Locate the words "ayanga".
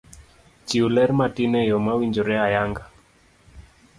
2.47-2.83